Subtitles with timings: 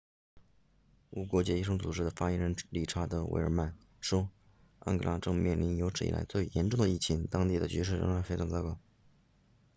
[1.11, 4.29] 无国界医生组织的发言人理查德维尔曼 richard veerman 说
[4.79, 8.79] 安哥拉正面临有史以来最严重的疫情当地的局势仍然非常糟糕